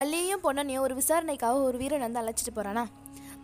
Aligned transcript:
வள்ளியையும் 0.00 0.42
பொன்னனையும் 0.42 0.82
ஒரு 0.86 0.94
விசாரணைக்காக 0.94 1.60
ஒரு 1.66 1.76
வீரன் 1.78 2.02
வந்து 2.04 2.20
அழைச்சிட்டு 2.22 2.52
போகிறானா 2.56 2.82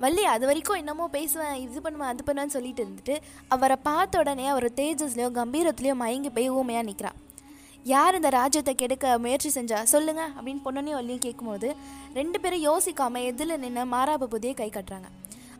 வள்ளி 0.00 0.24
அது 0.32 0.44
வரைக்கும் 0.46 0.80
என்னமோ 0.80 1.04
பேசுவேன் 1.14 1.54
இது 1.62 1.80
பண்ணுவேன் 1.80 2.10
அது 2.10 2.22
பண்ணுவேன்னு 2.26 2.54
சொல்லிட்டு 2.56 2.82
இருந்துட்டு 2.84 3.14
அவரை 3.48 3.76
பார்த்த 3.82 4.20
உடனே 4.20 4.46
அவர் 4.46 4.66
தேஜஸ்லையோ 4.80 5.28
கம்பீரத்துலையோ 5.38 5.94
மயங்கி 5.94 6.30
போய் 6.30 6.48
ஊமையாக 6.58 6.86
நிற்கிறா 6.88 7.12
யார் 7.86 8.14
இந்த 8.14 8.30
ராஜ்யத்தை 8.30 8.74
கெடுக்க 8.74 9.14
முயற்சி 9.18 9.50
செஞ்சா? 9.54 9.78
சொல்லுங்க 9.84 10.22
அப்படின்னு 10.36 10.62
பொண்ணனையும் 10.64 10.98
வள்ளியும் 10.98 11.24
கேட்கும்போது 11.26 11.70
ரெண்டு 12.14 12.40
பேரும் 12.40 12.66
யோசிக்காமல் 12.68 13.26
எதில் 13.30 13.60
நின்று 13.64 13.84
மாறாப 13.94 14.28
புதிய 14.34 14.52
கை 14.54 14.70
கட்டுறாங்க. 14.70 15.08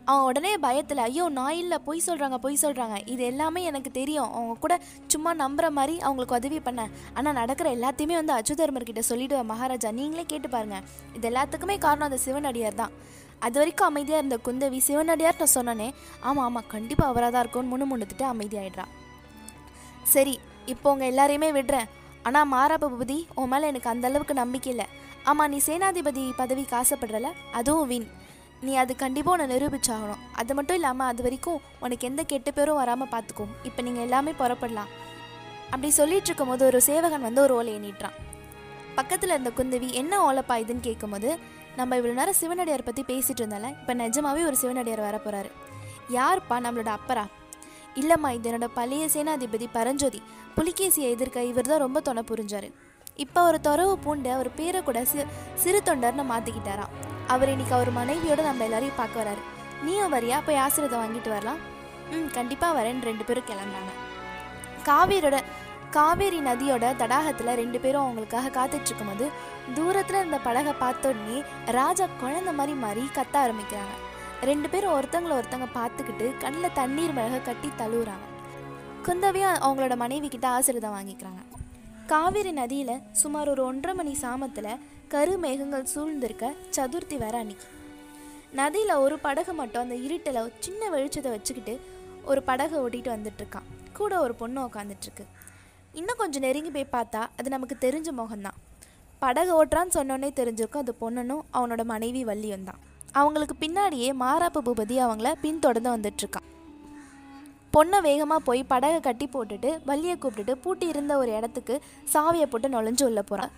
அவன் 0.07 0.25
உடனே 0.29 0.51
பயத்தில் 0.63 1.01
ஐயோ 1.05 1.25
நான் 1.37 1.59
இல்லை 1.61 1.77
பொய் 1.85 2.03
சொல்கிறாங்க 2.05 2.37
பொய் 2.45 2.61
சொல்கிறாங்க 2.63 2.95
இது 3.13 3.23
எல்லாமே 3.31 3.61
எனக்கு 3.69 3.89
தெரியும். 3.97 4.31
அவங்க 4.37 4.55
கூட 4.63 4.73
சும்மா 5.13 5.31
நம்புகிற 5.41 5.67
மாதிரி 5.77 5.93
அவங்களுக்கு 6.05 6.37
உதவி 6.39 6.59
பண்ணேன் 6.65 6.91
ஆனால் 7.17 7.37
நடக்கிற 7.39 7.67
எல்லாத்தையுமே 7.77 8.15
வந்து 8.19 8.33
அச்சுதர்மர்கிட்ட 8.37 9.01
சொல்லிவிடுவேன் 9.09 9.11
சொல்லிடுவேன் 9.11 9.49
மகாராஜா. 9.51 9.91
நீங்களே 9.99 10.25
கேட்டு 10.31 10.49
பாருங்கள் 10.55 10.83
இது 11.17 11.27
எல்லாத்துக்குமே 11.29 11.77
காரணம் 11.85 12.07
அந்த 12.09 12.19
சிவனடியார் 12.25 12.81
தான். 12.81 12.93
அது 13.45 13.55
வரைக்கும் 13.59 13.89
அமைதியாக 13.91 14.21
இருந்த 14.21 14.37
குந்தவி 14.47 14.79
சிவனடியார் 14.87 15.39
நான் 15.43 15.55
சொன்னனே 15.57 15.87
ஆமாம் 16.27 16.45
ஆமாம் 16.47 16.67
கண்டிப்பாக 16.73 17.11
அவராக 17.13 17.31
தான் 17.35 17.43
இருக்கும்னு 17.45 17.71
முன்னு 17.73 17.87
முன்னுத்துட்டு 17.91 18.25
அமைதியாயிடுறா. 18.33 18.85
சரி 20.13 20.35
இப்போ 20.73 20.87
உங்கள் 20.93 21.11
எல்லாரையுமே 21.11 21.51
விடுறேன். 21.59 21.89
ஆனால் 22.27 22.49
மாறாப 22.55 22.89
உன் 23.41 23.51
மேலே 23.53 23.69
எனக்கு 23.71 23.91
அந்தளவுக்கு 23.93 24.35
நம்பிக்கை 24.43 24.71
இல்லை. 24.73 24.87
ஆமாம் 25.31 25.51
நீ 25.53 25.59
சேனாதிபதி 25.69 26.23
பதவிக்கு 26.41 26.75
ஆசைப்படுறல? 26.81 27.31
அதுவும் 27.59 27.89
வீண். 27.93 28.07
நீ 28.65 28.73
அது 28.81 28.93
கண்டிப்பாக 29.03 29.35
உன்னை 29.35 29.45
நிரூபிச்சாகணும். 29.53 30.21
அது 30.41 30.51
மட்டும் 30.57 30.77
இல்லாமல் 30.79 31.09
அது 31.11 31.21
வரைக்கும் 31.25 31.61
உனக்கு 31.85 32.07
எந்த 32.09 32.21
கெட்ட 32.31 32.49
பேரும் 32.57 32.79
வராமல் 32.81 33.11
பார்த்துக்கும் 33.13 33.51
இப்போ 33.67 33.81
நீங்கள் 33.87 34.05
எல்லாமே 34.07 34.31
புறப்படலாம். 34.41 34.91
அப்படி 35.73 35.89
சொல்லிட்டு 35.97 36.29
இருக்கும்போது 36.29 36.63
ஒரு 36.69 36.79
சேவகன் 36.87 37.25
வந்து 37.27 37.41
ஒரு 37.45 37.53
ஓலையை 37.59 37.79
நீட்டுறான் 37.85 38.17
பக்கத்தில் 38.97 39.33
இருந்த 39.35 39.51
குந்தவி 39.59 39.87
என்ன 40.01 40.13
ஓலைப்பா 40.27 40.55
இதுன்னு 40.63 40.87
கேட்கும்போது 40.87 41.29
நம்ம 41.79 41.97
இவ்வளோ 41.99 42.15
நேரம் 42.19 42.37
சிவனடியார் 42.41 42.87
பற்றி 42.89 43.03
பேசிட்டு 43.11 43.41
இருந்தால 43.41 43.69
இப்போ 43.77 43.93
நிஜமாவே 44.01 44.41
ஒரு 44.49 44.57
சிவனடியார் 44.63 45.01
வர 45.07 45.17
போகிறாரு 45.23 45.49
யார்ப்பா 46.17 46.55
நம்மளோட 46.65 46.91
அப்பரா? 46.97 47.25
இல்லைம்மா 48.01 48.29
இது 48.37 48.47
என்னோட 48.49 48.67
பழைய 48.77 49.03
சேனாதிபதி 49.15 49.67
பரஞ்சோதி. 49.77 50.19
புலிகேசியை 50.57 51.07
எதிர்க்க 51.15 51.49
இவர் 51.51 51.69
தான் 51.71 51.83
ரொம்ப 51.85 51.99
தொலை 52.07 52.23
புரிஞ்சாரு. 52.31 52.69
இப்போ 53.23 53.39
ஒரு 53.49 53.57
துறவு 53.67 53.95
பூண்டு 54.05 54.29
அவர் 54.35 54.49
பேரை 54.59 54.79
கூட 54.87 55.01
சி 55.11 55.19
சிறு 55.63 55.79
தொண்டர்னு 55.87 56.23
மாற்றிக்கிட்டாராம் 56.31 56.93
அவர் 57.27 57.49
இன்னைக்கு 57.49 57.75
அவர் 57.75 57.91
மனைவியோட 57.97 58.41
நம்ம 58.43 58.63
எல்லாரையும் 58.63 58.97
பார்க்க 58.97 59.21
வராரு. 59.21 59.41
நீயும் 59.85 60.13
வரியா? 60.13 60.37
போய் 60.45 60.55
ஆசீர்வாதம் 60.55 61.03
வாங்கிட்டு 61.03 61.29
வரலாம். 61.29 61.59
ம் 62.11 62.29
கண்டிப்பாக 62.31 62.77
வரேன்னு 62.79 63.07
ரெண்டு 63.09 63.23
பேரும் 63.23 63.49
கிளம்புனாங்க 63.49 63.93
காவேரியோட 64.87 65.37
காவேரி 65.91 66.39
நதியோட 66.39 66.85
தடாகத்தில் 67.01 67.55
ரெண்டு 67.55 67.79
பேரும் 67.79 68.03
அவங்களுக்காக 68.05 68.51
காத்துட்டு 68.57 68.89
இருக்கும்போது 68.89 69.29
தூரத்தில் 69.75 70.17
இருந்த 70.17 70.37
படகை 70.37 70.73
பார்த்த 70.73 71.09
உடனே 71.09 71.43
ராஜா 71.65 72.05
குழந்த 72.21 72.53
மாதிரி 72.53 72.73
மாறி 72.77 73.03
கத்த 73.17 73.35
ஆரம்பிக்கிறாங்க. 73.43 73.95
ரெண்டு 74.41 74.69
பேரும் 74.69 74.93
ஒருத்தங்களை 74.97 75.35
ஒருத்தங்க 75.39 75.67
பார்த்துக்கிட்டு 75.79 76.37
கண்ணில் 76.37 76.73
தண்ணீர் 76.73 77.13
மிளக 77.13 77.41
கட்டி 77.41 77.71
தழுவுறாங்க. 77.77 78.25
குந்தவியும் 79.07 79.55
அவங்களோட 79.65 79.95
மனைவி 79.95 80.27
கிட்ட 80.27 80.47
ஆசீர்வாதம் 80.47 80.97
வாங்கிக்கிறாங்க. 80.97 81.41
காவேரி 82.07 82.51
நதியில் 82.51 83.01
சுமார் 83.11 83.49
ஒரு 83.49 83.63
ஒன்றரை 83.65 83.95
மணி 83.95 84.17
சாமத்தில் 84.21 84.79
கருமேகங்கள் 85.13 85.89
சூழ்ந்திருக்க 85.93 86.45
சதுர்த்தி 86.75 87.17
வேற 87.23 87.37
அன்னைக்கு. 87.41 87.67
நதியில் 88.59 88.93
ஒரு 89.05 89.15
படகு 89.25 89.53
மட்டும் 89.53 89.81
அந்த 89.81 89.95
இருட்டில் 90.05 90.39
சின்ன 90.65 90.89
வெளிச்சத்தை 90.93 91.29
வச்சுக்கிட்டு 91.33 91.73
ஒரு 92.29 92.43
படகை 92.47 92.77
ஓட்டிகிட்டு 92.83 93.11
வந்துட்டுருக்கான். 93.15 93.67
கூட 93.97 94.11
ஒரு 94.25 94.33
பொண்ணு 94.39 94.59
உக்காந்துட்டுருக்கு. 94.67 95.25
இன்னும் 95.99 96.19
கொஞ்சம் 96.21 96.43
நெருங்கி 96.45 96.71
போய் 96.75 96.93
பார்த்தா 96.95 97.21
அது 97.39 97.49
நமக்கு 97.55 97.75
தெரிஞ்ச 97.85 98.11
முகம்தான். 98.21 98.57
படகு 99.19 99.51
ஓட்டுறான்னு 99.59 99.95
சொன்னோன்னே 99.97 100.29
தெரிஞ்சிருக்கும் 100.39 100.83
அது 100.83 100.95
பொண்ணனும் 101.03 101.43
அவனோட 101.57 101.83
மனைவி 101.93 102.23
வள்ளியும் 102.29 102.67
தான். 102.69 102.79
அவங்களுக்கு 103.21 103.55
பின்னாடியே 103.65 104.09
மாராப்பு 104.23 104.61
பூபதி 104.67 104.97
அவங்கள 105.07 105.31
பின்தொடர்ந்து 105.43 105.93
வந்துட்டுருக்கான். 105.95 106.47
பொண்ணை 107.75 107.99
வேகமாக 108.07 108.45
போய் 108.47 108.63
படகை 108.71 108.99
கட்டி 108.99 109.27
போட்டுட்டு 109.33 109.69
வள்ளியை 109.85 110.15
கூப்பிட்டுட்டு 110.23 110.55
பூட்டி 110.63 110.87
இருந்த 110.87 111.13
ஒரு 111.17 111.31
இடத்துக்கு 111.37 111.75
சாவியை 112.13 112.47
போட்டு 112.49 112.67
நுழைஞ்சு 112.75 113.05
உள்ள 113.09 113.21
போகிறான் 113.21 113.53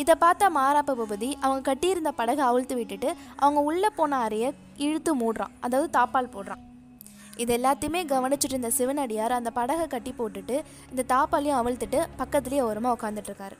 இதை 0.00 0.14
பார்த்த 0.24 0.48
மாராப்ப 0.56 0.94
பூபதி 0.98 1.28
அவங்க 1.44 1.60
கட்டியிருந்த 1.68 2.10
படகை 2.18 2.42
அவிழ்த்து 2.48 2.74
விட்டுட்டு 2.78 3.08
அவங்க 3.36 3.60
உள்ளே 3.68 3.88
போன 3.96 4.18
அறையை 4.26 4.48
இழுத்து 4.84 5.12
மூடுறான். 5.20 5.54
அதாவது 5.64 5.88
தாப்பால் 5.98 6.34
போடுறான். 6.34 6.62
இது 7.42 7.50
எல்லாத்தையுமே 7.58 8.00
கவனிச்சுட்டு 8.12 8.54
இருந்த 8.54 8.70
சிவனடியார் 8.76 9.34
அந்த 9.38 9.50
படகை 9.58 9.86
கட்டி 9.86 10.12
போட்டுட்டு 10.18 10.56
இந்த 10.92 11.02
தாப்பாலையும் 11.14 11.58
அவிழ்த்துட்டு 11.60 11.98
பக்கத்துலேயே 12.20 12.62
ஓரமாக 12.68 12.96
உட்காந்துட்ருக்காரு 12.96 13.56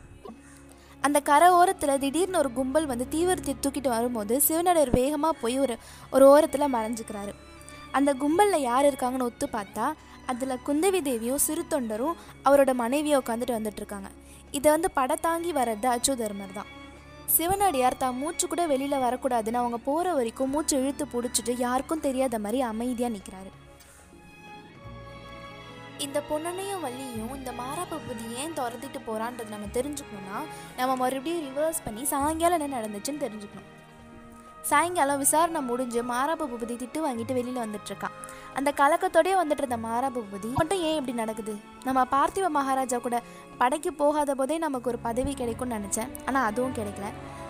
அந்த 1.06 1.18
கரை 1.30 1.48
ஓரத்தில் 1.58 2.00
திடீர்னு 2.04 2.40
ஒரு 2.42 2.50
கும்பல் 2.52 2.88
வந்து 2.92 3.04
தீவிரத்தை 3.14 3.52
தூக்கிட்டு 3.64 3.90
வரும்போது 3.96 4.34
சிவனடியார் 4.46 4.92
வேகமாக 5.00 5.34
போய் 5.42 5.56
ஒரு 5.64 5.74
ஒரு 6.14 6.24
ஓரத்தில் 6.34 6.72
மறைஞ்சிக்கிறாரு. 6.74 7.32
அந்த 7.98 8.10
கும்பலில் 8.22 8.66
யார் 8.70 8.88
இருக்காங்கன்னு 8.90 9.28
ஒத்து 9.30 9.46
பார்த்தா 9.52 9.86
அதில் 10.30 10.62
குந்தவி 10.66 11.00
தேவியும் 11.02 11.44
சிறு 11.44 11.62
தொண்டரும் 11.74 12.16
அவரோட 12.48 12.72
மனைவியை 12.82 13.18
உட்காந்துட்டு 13.20 13.58
வந்துட்டுருக்காங்க 13.58 14.08
இதை 14.56 14.68
வந்து 14.74 14.88
படத்தாங்கி 14.96 15.52
வர்றது 15.58 15.88
அச்சுதர்மர் 15.94 16.56
தான். 16.58 16.70
சிவனடியார் 17.36 18.02
தான் 18.02 18.18
மூச்சு 18.20 18.44
கூட 18.46 18.62
வெளியில் 18.66 19.02
வரக்கூடாதுன்னு 19.04 19.60
அவங்க 19.62 19.78
போகிற 19.88 20.12
வரைக்கும் 20.18 20.52
மூச்சு 20.54 20.74
இழுத்து 20.80 21.06
பிடிச்சிட்டு 21.14 21.54
யாருக்கும் 21.58 22.04
தெரியாத 22.06 22.38
மாதிரி 22.44 22.60
அமைதியாக 22.72 23.14
நிற்கிறாரு 23.16 23.50
இந்த 26.06 26.18
பொண்ணனையும் 26.28 26.84
வள்ளியும் 26.84 27.34
இந்த 27.38 27.52
மாறாப்ப 27.60 27.96
புதி 28.06 28.26
ஏன் 28.42 28.56
துரத்திட்டு 28.58 29.00
போகிறான்றது 29.06 29.54
நம்ம 29.54 29.70
தெரிஞ்சுக்கணும்னா 29.78 30.38
நம்ம 30.76 30.92
மறுபடியும் 30.96 31.46
ரிவர்ஸ் 31.48 31.84
பண்ணி 31.84 32.04
சாயங்காலம் 32.04 32.60
என்ன 32.60 32.76
நடந்துச்சுன்னு 32.76 33.24
தெரிஞ்சுக்கணும். 33.26 33.72
சாயங்காலம் 34.62 35.18
விசாரணை 35.18 35.60
முடிஞ்சு 35.60 36.02
மாராப 36.02 36.46
பூபதி 36.50 36.74
திட்டு 36.80 36.98
வாங்கிட்டு 37.04 37.32
வெளியில் 37.32 37.62
வந்துட்டு 37.64 37.90
இருக்கான் 37.90 38.16
அந்த 38.54 38.72
கலக்கத்தோடயே 38.76 39.34
வந்துட்டு 39.40 39.62
இருந்த 39.64 39.76
மாராப 39.76 40.12
பூபதி 40.16 40.52
மட்டும் 40.54 40.80
ஏன் 40.80 40.94
இப்படி 40.94 41.12
நடக்குது? 41.12 41.56
நம்ம 41.84 42.04
பார்த்திவ 42.04 42.48
மகாராஜா 42.48 42.98
கூட 42.98 43.22
படைக்கு 43.58 43.92
போகாத 43.92 44.34
போதே 44.34 44.58
நமக்கு 44.58 44.90
ஒரு 44.90 44.98
பதவி 44.98 45.34
கிடைக்கும்னு 45.34 45.78
நினச்சேன். 45.78 46.10
ஆனால் 46.26 46.44
அதுவும் 46.44 46.74
கிடைக்கல. 46.74 47.08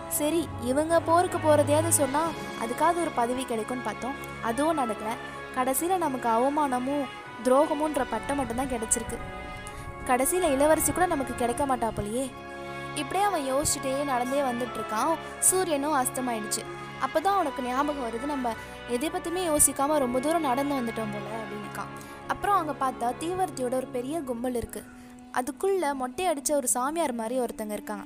சரி 0.09 0.47
இவங்க 0.63 0.99
போருக்கு 0.99 1.37
போகிறதையாவது 1.37 1.87
சொன்னால் 1.87 2.31
அதுக்காவது 2.63 3.01
ஒரு 3.01 3.11
பதவி 3.15 3.45
கிடைக்கும்னு 3.45 3.83
பார்த்தோம். 3.83 4.15
அதுவும் 4.41 4.77
நடக்கல. 4.77 5.11
கடைசியில் 5.55 5.97
நமக்கு 5.97 6.29
அவமானமும் 6.29 7.05
துரோகமுன்ற 7.43 8.03
பட்டம் 8.09 8.37
மட்டும்தான் 8.37 8.69
கிடைச்சிருக்கு. 8.69 9.17
கடைசியில் 10.05 10.51
இளவரசி 10.51 10.91
கூட 10.91 11.05
நமக்கு 11.05 11.35
கிடைக்க 11.35 11.65
மாட்டா 11.65 11.89
போலயே. 11.97 12.31
இப்படியே 12.95 13.25
அவன் 13.25 13.47
யோசிச்சுட்டே 13.53 14.03
நடந்தே 14.03 14.39
வந்துட்டு 14.41 14.77
இருக்கான் 14.79 15.15
சூரியனும் 15.39 15.97
அஸ்தமாயிடுச்சு. 16.01 16.63
அப்போ 17.05 17.17
தான் 17.25 17.35
அவனுக்கு 17.37 17.61
ஞாபகம் 17.69 18.05
வருது. 18.07 18.25
நம்ம 18.35 18.53
எதை 18.95 19.09
பற்றியுமே 19.15 19.43
யோசிக்காமல் 19.51 20.01
ரொம்ப 20.05 20.17
தூரம் 20.25 20.47
நடந்து 20.49 20.73
வந்துட்டோம் 20.79 21.13
போல 21.15 21.27
அப்படின்னுக்கான் 21.41 21.91
அப்புறம் 22.33 22.57
அங்கே 22.61 22.75
பார்த்தா 22.83 23.07
தீவர்த்தியோட 23.21 23.75
ஒரு 23.81 23.89
பெரிய 23.97 24.15
கும்பல் 24.29 24.59
இருக்குது 24.61 24.97
அதுக்குள்ளே 25.39 25.89
மொட்டை 26.01 26.23
அடித்த 26.29 26.51
ஒரு 26.59 26.67
சாமியார் 26.75 27.13
மாதிரி 27.19 27.35
ஒருத்தங்க 27.43 27.73
இருக்காங்க. 27.77 28.05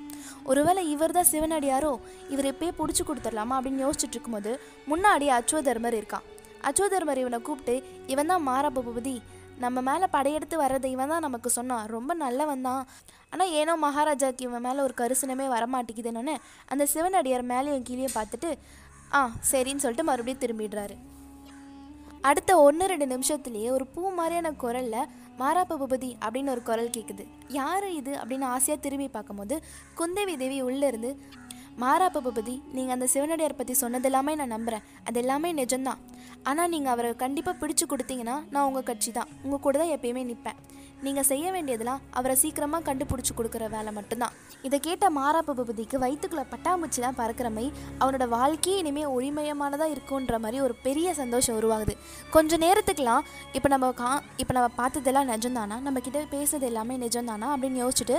ஒருவேளை 0.49 0.81
இவர் 0.93 1.15
தான் 1.17 1.29
சிவனடியாரோ 1.31 1.91
இவர் 2.33 2.49
எப்பயே 2.49 2.71
பிடிச்சி 2.79 3.03
கொடுத்துடலாமா 3.09 3.57
அப்படின்னு 3.57 3.85
யோசிச்சுட்டு 3.85 4.15
இருக்கும்போது 4.15 4.51
முன்னாடி 4.91 5.27
அச்சுவதர்மர் 5.37 5.97
இருக்கான். 5.99 6.25
அச்சுவதர்மர் 6.67 7.21
இவனை 7.23 7.39
கூப்பிட்டு 7.47 7.75
இவன் 8.13 8.31
தான் 8.31 8.45
மாரபபதி. 8.49 9.15
நம்ம 9.63 9.81
மேலே 9.87 10.05
படையெடுத்து 10.15 10.55
வர்றதை 10.63 10.89
இவன் 10.95 11.11
தான் 11.13 11.25
நமக்கு 11.27 11.49
சொன்னான். 11.57 11.85
ரொம்ப 11.95 12.11
நல்லவன் 12.23 12.65
தான். 12.67 12.83
ஆனால் 13.33 13.51
ஏனோ 13.59 13.73
மகாராஜாக்கு 13.83 14.43
இவன் 14.47 14.65
மேலே 14.67 14.79
ஒரு 14.87 14.93
கரிசனமே 15.01 15.45
வரமாட்டேங்குதுன்னு 15.55 16.35
அந்த 16.71 16.83
சிவனடியார் 16.93 17.45
மேலேயும் 17.53 17.85
கீழே 17.89 18.09
பார்த்துட்டு 18.17 18.49
ஆ 19.17 19.21
சரின்னு 19.51 19.83
சொல்லிட்டு 19.83 20.09
மறுபடியும் 20.09 20.43
திரும்பிடுறாரு. 20.43 20.95
அடுத்த 22.29 22.51
ஒன்று 22.65 22.85
ரெண்டு 22.91 23.07
நிமிஷத்துலேயே 23.13 23.69
ஒரு 23.77 23.85
பூ 23.93 24.01
மாதிரியான 24.17 24.51
குரலில் 24.61 25.09
மாராப்ப 25.39 25.77
பூபதி 25.81 26.09
அப்படின்னு 26.23 26.53
ஒரு 26.53 26.61
குரல் 26.69 26.93
கேட்குது 26.95 27.23
யார் 27.57 27.87
இது 27.99 28.11
அப்படின்னு 28.19 28.47
ஆசையாக 28.55 28.83
திரும்பி 28.85 29.07
பார்க்கும்போது 29.15 29.55
குந்தவி 29.99 30.35
தேவி 30.41 30.59
உள்ளே 30.67 30.87
இருந்து 30.91 31.11
மாராப்ப 31.83 32.21
பூபதி 32.25 32.55
நீங்கள் 32.75 32.95
அந்த 32.95 33.07
சிவனடியார் 33.13 33.59
பற்றி 33.59 33.75
சொன்னது 33.81 34.07
எல்லாமே 34.09 34.33
நான் 34.41 34.53
நம்புகிறேன் 34.55 34.85
அது 35.07 35.19
எல்லாமே 35.23 35.49
நிஜம்தான். 35.61 36.01
ஆனால் 36.49 36.71
நீங்கள் 36.73 36.93
அவரை 36.93 37.09
கண்டிப்பாக 37.23 37.55
பிடிச்சு 37.61 37.85
கொடுத்தீங்கன்னா 37.91 38.35
நான் 38.53 38.67
உங்கள் 38.69 38.87
கட்சி 38.89 39.11
தான் 39.17 39.31
உங்கள் 39.45 39.63
கூட 39.65 39.75
தான் 39.81 39.93
எப்பயுமே 39.95 40.23
நிற்பேன் 40.29 40.59
நீங்கள் 41.05 41.27
செய்ய 41.29 41.45
வேண்டியதெல்லாம் 41.53 42.01
அவரை 42.17 42.35
சீக்கிரமாக 42.41 42.85
கண்டுபிடிச்சி 42.89 43.33
கொடுக்குற 43.37 43.63
வேலை 43.73 43.91
மட்டும்தான். 43.97 44.33
இதை 44.67 44.77
கேட்ட 44.85 45.05
மாரா 45.17 45.39
பூபதிக்கு 45.47 45.97
வயிற்றுக்குள்ள 46.03 46.43
பட்டாம்பூச்சிலாம் 46.51 47.17
பறக்கிற 47.19 47.47
மாதிரி 47.55 47.69
அவனோட 48.01 48.25
வாழ்க்கையே 48.35 48.77
இனிமேல் 48.81 49.11
ஒளிமயமானதாக 49.15 49.93
இருக்குன்ற 49.95 50.37
மாதிரி 50.43 50.59
ஒரு 50.65 50.75
பெரிய 50.85 51.13
சந்தோஷம் 51.21 51.57
உருவாகுது. 51.59 51.95
கொஞ்ச 52.35 52.57
நேரத்துக்குலாம் 52.65 53.25
இப்போ 53.57 53.69
நம்ம 53.73 53.91
கா 54.01 54.11
இப்போ 54.43 54.53
நம்ம 54.57 54.69
பார்த்ததெல்லாம் 54.81 55.29
நிஜம்தானா? 55.33 55.77
நம்ம 55.87 55.99
கிட்ட 56.05 56.21
பேசுறது 56.35 56.67
எல்லாமே 56.71 56.97
நிஜம்தானா? 57.05 57.49
அப்படின்னு 57.55 57.81
யோசிச்சுட்டு 57.83 58.17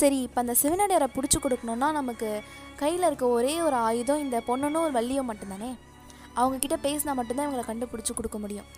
சரி 0.00 0.20
இப்போ 0.28 0.40
அந்த 0.44 0.56
சிவனடியாரை 0.62 1.08
பிடிச்சி 1.16 1.40
கொடுக்கணுன்னா 1.46 1.90
நமக்கு 2.00 2.30
கையில் 2.82 3.08
இருக்க 3.08 3.26
ஒரே 3.38 3.54
ஒரு 3.66 3.78
ஆயுதம் 3.88 4.22
இந்த 4.26 4.38
பொண்ணுன்னு 4.48 4.84
ஒரு 4.86 4.94
வள்ளியும் 4.98 5.30
மட்டும்தானே? 5.32 5.70
அவங்கக்கிட்ட 6.40 6.78
பேசினா 6.88 7.14
மட்டும்தான் 7.20 7.46
இவங்களை 7.48 7.66
கண்டுபிடிச்சி 7.70 8.14
கொடுக்க 8.20 8.38
முடியும். 8.38 8.70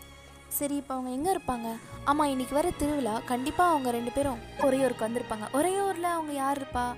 சரி 0.59 0.77
இப்போ 0.77 0.95
அவங்க 0.95 1.11
எங்கே 1.11 1.33
இருப்பாங்க? 1.33 1.69
ஆமாம் 2.05 2.29
இன்னைக்கு 2.29 2.55
வர 2.55 2.71
திருவிழா 2.71 3.21
கண்டிப்பாக 3.27 3.71
அவங்க 3.71 3.91
ரெண்டு 3.91 4.11
பேரும் 4.11 4.39
ஒரே 4.61 4.83
ஊருக்கு 4.83 5.09
வந்திருப்பாங்க. 5.09 5.53
ஒரே 5.53 5.81
ஊரில் 5.81 6.05
அவங்க 6.05 6.33
யார் 6.33 6.59
இருப்பா? 6.59 6.95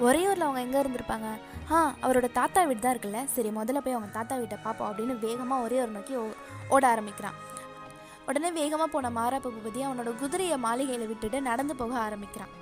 ஊரில் 0.00 0.40
அவங்க 0.40 0.60
எங்கே 0.60 0.80
இருந்திருப்பாங்க? 0.80 1.28
ஆ 1.70 1.94
அவரோட 2.02 2.32
தாத்தா 2.32 2.64
வீடு 2.64 2.78
தான் 2.80 2.94
இருக்குல்ல? 2.94 3.24
சரி 3.24 3.48
முதல்ல 3.48 3.78
போய் 3.78 3.92
அவங்க 3.92 4.12
தாத்தா 4.12 4.36
வீட்டை 4.36 4.58
பார்ப்போம் 4.62 4.92
அப்படின்னு 4.92 5.18
வேகமாக 5.18 5.62
ஒரே 5.62 5.80
ஒரு 5.80 5.90
நோக்கி 5.90 6.16
ஓ- 6.16 6.36
ஓட 6.68 6.86
ஆரம்பிக்கிறான். 6.86 7.36
உடனே 8.26 8.50
வேகமாக 8.50 8.86
போன 8.86 9.10
மாராப்பு 9.10 9.50
பூபதி 9.50 9.80
அவனோட 9.84 10.18
குதிரையை 10.18 10.56
மாளிகையில் 10.58 11.06
விட்டுட்டு 11.06 11.42
நடந்து 11.42 11.76
போக 11.76 11.98
ஆரம்பிக்கிறான். 11.98 12.52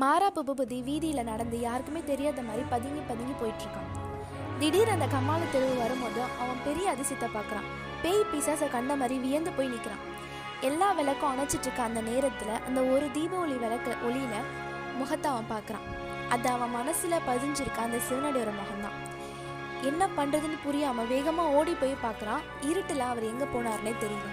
மாராப்பு 0.00 0.40
பூபதி 0.46 0.82
வீதியில் 0.82 1.24
நடந்து 1.24 1.60
யாருக்குமே 1.60 2.02
தெரியாத 2.06 2.42
மாதிரி 2.42 2.62
பதுங்கி 2.70 3.00
பதுங்கி 3.00 3.32
போயிட்டுருக்கான் 3.32 3.88
திடீர் 4.58 4.88
அந்த 4.88 5.06
கம்மாள 5.06 5.40
தெருவு 5.52 5.78
வரும்போது 5.78 6.22
அவன் 6.38 6.62
பெரிய 6.64 6.90
அதிசயத்தை 6.90 7.28
பார்க்குறான். 7.34 7.68
பேய் 8.02 8.28
பிசாசை 8.32 8.68
கண்ட 8.76 8.92
மாதிரி 9.00 9.16
வியந்து 9.26 9.50
போய் 9.58 9.72
நிற்கிறான் 9.74 10.04
எல்லா 10.68 10.88
விளக்கும் 10.98 11.30
அணைச்சிட்டு 11.32 11.66
இருக்க 11.66 11.82
அந்த 11.88 12.00
நேரத்தில் 12.08 12.60
அந்த 12.68 12.80
ஒரு 12.94 13.06
தீப 13.16 13.32
ஒளி 13.44 13.56
விளக்கு 13.62 13.92
ஒளியில 14.06 14.34
முகத்தை 14.98 15.28
அவன் 15.32 15.50
பார்க்குறான். 15.52 15.86
அது 16.34 16.46
அவன் 16.54 16.74
மனசில் 16.78 17.24
பதிஞ்சிருக்க 17.28 17.80
அந்த 17.86 17.98
சிவனடியோட 18.08 18.50
முகம்தான். 18.58 18.98
என்ன 19.88 20.08
பண்ணுறதுன்னு 20.18 20.58
புரியாமல் 20.64 21.10
வேகமாக 21.12 21.54
ஓடி 21.58 21.74
போய் 21.82 22.02
பார்க்குறான். 22.06 22.42
இருட்டில் 22.70 23.08
அவர் 23.10 23.28
எங்கே 23.30 23.46
போனாருன்னே 23.54 23.94
தெரியல. 24.02 24.28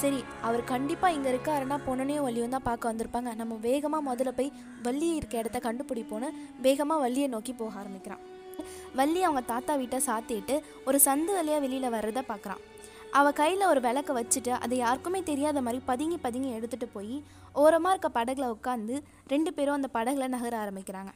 சரி 0.00 0.20
அவர் 0.46 0.62
கண்டிப்பாக 0.72 1.16
இங்கே 1.16 1.30
இருக்காருன்னா 1.32 1.76
பொண்ணனையும் 1.88 2.26
வள்ளியும் 2.26 2.54
தான் 2.54 2.66
பார்க்க 2.70 2.90
வந்திருப்பாங்க. 2.90 3.30
நம்ம 3.40 3.54
வேகமாக 3.68 4.08
முதல்ல 4.08 4.32
போய் 4.38 4.50
வள்ளி 4.86 5.08
இருக்க 5.18 5.36
இடத்த 5.42 5.60
கண்டுபிடிப்போன்னு 5.68 6.30
வேகமாக 6.66 7.04
வள்ளியை 7.04 7.28
நோக்கி 7.36 7.54
போக 7.60 7.78
ஆரம்பிக்கிறான். 7.82 8.24
வள்ளி 8.98 9.20
அவங்க 9.26 9.42
தாத்தா 9.52 9.74
வீட்டை 9.82 10.00
சாத்திட்டு 10.08 10.56
ஒரு 10.88 11.00
சந்து 11.06 11.32
வழியாக 11.38 11.64
வெளியில் 11.66 11.94
வர்றதை 11.96 12.24
பார்க்குறான். 12.30 12.62
அவள் 13.18 13.36
கையில் 13.40 13.68
ஒரு 13.72 13.80
விளக்க 13.86 14.10
வச்சுட்டு 14.20 14.52
அதை 14.64 14.76
யாருக்குமே 14.78 15.20
தெரியாத 15.28 15.60
மாதிரி 15.66 15.82
பதுங்கி 15.90 16.18
பதுங்கி 16.24 16.50
எடுத்துகிட்டு 16.56 16.88
போய் 16.96 17.14
ஓரமாக 17.62 17.92
இருக்க 17.94 18.08
படகுல 18.16 18.48
உட்காந்து 18.56 18.96
ரெண்டு 19.32 19.50
பேரும் 19.58 19.76
அந்த 19.78 19.88
படகுல 19.98 20.26
நகர 20.34 20.56
ஆரம்பிக்கிறாங்க. 20.64 21.12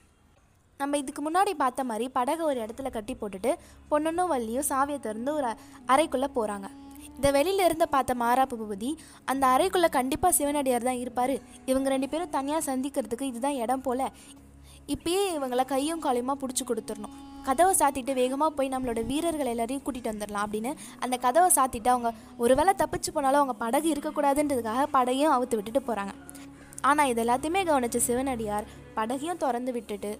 நம்ம 0.80 0.98
இதுக்கு 1.00 1.22
முன்னாடி 1.24 1.52
பார்த்த 1.62 1.84
மாதிரி 1.88 2.06
படகை 2.18 2.44
ஒரு 2.50 2.58
இடத்துல 2.64 2.90
கட்டி 2.94 3.14
போட்டுட்டு 3.22 3.50
பொண்ணுன்னும் 3.90 4.30
வள்ளியும் 4.34 4.68
சாவியை 4.68 5.00
திறந்து 5.06 5.32
ஒரு 5.38 5.50
அறைக்குள்ளே 5.92 6.28
போகிறாங்க 6.36 6.68
இந்த 7.16 7.30
வெளியில 7.36 7.64
இருந்து 7.68 7.86
பார்த்த 7.94 8.12
மாராப்பு 8.22 8.56
பூபதி 8.60 8.90
அந்த 9.30 9.44
அறைக்குள்ளே 9.54 9.88
கண்டிப்பாக 9.96 10.36
சிவனடியார் 10.38 10.86
தான் 10.88 11.00
இருப்பார். 11.02 11.34
இவங்க 11.70 11.88
ரெண்டு 11.94 12.08
பேரும் 12.12 12.32
தனியாக 12.36 12.62
சந்திக்கிறதுக்கு 12.70 13.30
இதுதான் 13.30 13.60
இடம் 13.64 13.84
போல. 13.86 14.08
இப்பயே 14.94 15.24
இவங்களை 15.38 15.64
கையும் 15.72 16.02
காலையுமா 16.04 16.34
பிடிச்சி 16.40 16.64
கொடுத்துடணும். 16.66 17.16
கதவை 17.46 17.72
சாத்திட்டு 17.80 18.12
வேகமாக 18.20 18.50
போய் 18.56 18.72
நம்மளோட 18.72 19.00
வீரர்கள் 19.10 19.50
எல்லாரையும் 19.52 19.84
கூட்டிகிட்டு 19.86 20.12
வந்துடலாம் 20.12 20.44
அப்படின்னு 20.46 20.70
அந்த 21.04 21.16
கதவை 21.16 21.50
சாத்திட்டு 21.56 21.90
அவங்க 21.94 22.10
ஒருவேளை 22.36 22.72
தப்பிச்சு 22.82 23.10
போனாலும் 23.14 23.40
அவங்க 23.42 23.56
படகு 23.64 23.88
இருக்கக்கூடாதுன்றதுக்காக 23.94 24.86
படகையும் 24.96 25.34
அவுத்து 25.36 25.58
விட்டுட்டு 25.58 25.82
போகிறாங்க 25.88 26.14
ஆனால் 26.90 27.08
இது 27.12 27.22
எல்லாத்தையுமே 27.24 27.62
கவனித்த 27.70 27.98
சிவனடியார் 28.08 28.68
படகையும் 28.98 29.40
திறந்து 29.44 29.72
விட்டுட்டு 29.72 30.12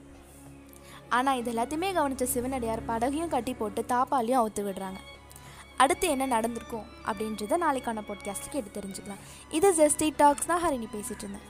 ஆனால் 1.19 1.39
இது 1.39 1.51
எல்லாத்தையுமே 1.53 1.89
கவனித்த 1.93 2.27
சிவனடியார் 2.35 2.83
படகையும் 2.89 3.33
கட்டி 3.37 3.55
போட்டு 3.55 3.81
தாப்பாலையும் 3.93 4.41
அவுத்து 4.41 4.63
விடுறாங்க. 4.67 5.01
அடுத்து 5.83 6.07
என்ன 6.15 6.25
நடந்திருக்கும் 6.27 6.89
அப்படின்றத 7.09 7.59
நாளைக்கான 7.67 8.03
பாட்காஸ்ட்டுக்கு 8.09 8.61
எடுத்து 8.61 8.81
தெரிஞ்சுக்கலாம். 8.81 9.23
இது 9.59 9.69
ஜஸ்டி 9.81 10.09
டாக்ஸ் 10.17 10.51
தான் 10.51 10.63
ஹரிணி 10.65 10.89
பேசிகிட்டு 10.97 11.25
இருந்தேன். 11.27 11.49